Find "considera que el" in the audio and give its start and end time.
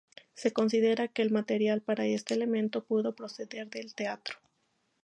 0.51-1.29